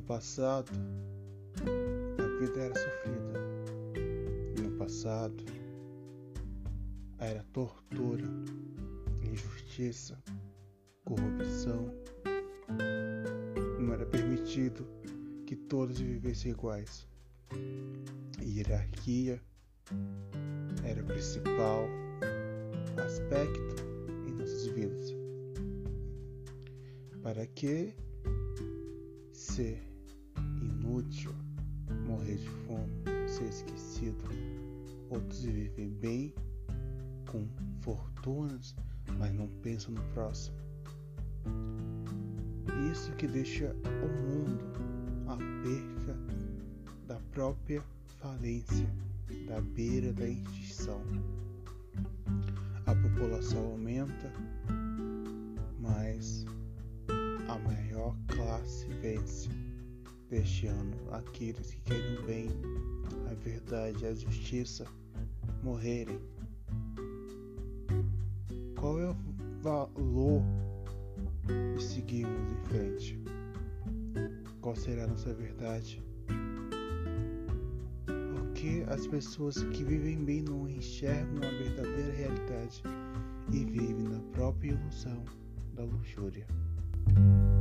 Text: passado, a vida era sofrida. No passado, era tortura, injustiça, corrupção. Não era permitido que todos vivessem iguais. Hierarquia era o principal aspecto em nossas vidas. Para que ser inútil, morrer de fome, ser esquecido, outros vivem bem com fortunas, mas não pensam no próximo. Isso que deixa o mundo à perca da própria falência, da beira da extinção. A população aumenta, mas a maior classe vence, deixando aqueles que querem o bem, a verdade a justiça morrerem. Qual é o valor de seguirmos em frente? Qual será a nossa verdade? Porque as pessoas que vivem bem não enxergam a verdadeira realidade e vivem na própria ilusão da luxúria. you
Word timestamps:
passado, 0.00 0.70
a 2.18 2.40
vida 2.40 2.60
era 2.60 2.74
sofrida. 2.74 4.62
No 4.62 4.70
passado, 4.78 5.44
era 7.18 7.42
tortura, 7.52 8.24
injustiça, 9.22 10.18
corrupção. 11.04 11.92
Não 13.78 13.92
era 13.92 14.06
permitido 14.06 14.86
que 15.46 15.56
todos 15.56 15.98
vivessem 15.98 16.52
iguais. 16.52 17.06
Hierarquia 18.40 19.40
era 20.84 21.02
o 21.02 21.06
principal 21.06 21.86
aspecto 23.04 23.76
em 24.26 24.32
nossas 24.32 24.66
vidas. 24.66 25.14
Para 27.22 27.46
que 27.46 27.94
ser 29.54 29.80
inútil, 30.60 31.32
morrer 32.08 32.38
de 32.38 32.48
fome, 32.66 32.90
ser 33.28 33.44
esquecido, 33.44 34.18
outros 35.10 35.44
vivem 35.44 35.90
bem 35.90 36.34
com 37.30 37.46
fortunas, 37.80 38.74
mas 39.16 39.32
não 39.32 39.46
pensam 39.62 39.94
no 39.94 40.02
próximo. 40.12 40.56
Isso 42.90 43.12
que 43.12 43.28
deixa 43.28 43.76
o 43.84 44.08
mundo 44.26 44.64
à 45.28 45.36
perca 45.62 46.18
da 47.06 47.20
própria 47.30 47.80
falência, 48.20 48.92
da 49.46 49.60
beira 49.60 50.12
da 50.14 50.26
extinção. 50.26 51.00
A 52.86 52.94
população 52.96 53.64
aumenta, 53.66 54.32
mas 55.78 56.44
a 57.48 57.58
maior 57.58 58.16
classe 58.28 58.86
vence, 59.00 59.48
deixando 60.30 60.96
aqueles 61.12 61.70
que 61.72 61.80
querem 61.82 62.18
o 62.18 62.22
bem, 62.22 62.48
a 63.30 63.34
verdade 63.34 64.06
a 64.06 64.14
justiça 64.14 64.86
morrerem. 65.62 66.20
Qual 68.78 69.00
é 69.00 69.10
o 69.10 69.16
valor 69.60 70.42
de 71.76 71.82
seguirmos 71.82 72.52
em 72.52 72.64
frente? 72.68 73.20
Qual 74.60 74.74
será 74.74 75.04
a 75.04 75.08
nossa 75.08 75.32
verdade? 75.34 76.02
Porque 78.34 78.84
as 78.88 79.06
pessoas 79.06 79.62
que 79.62 79.84
vivem 79.84 80.24
bem 80.24 80.42
não 80.42 80.68
enxergam 80.68 81.36
a 81.36 81.50
verdadeira 81.50 82.12
realidade 82.12 82.82
e 83.52 83.64
vivem 83.64 84.08
na 84.08 84.20
própria 84.32 84.70
ilusão 84.70 85.24
da 85.74 85.84
luxúria. 85.84 86.46
you 87.06 87.53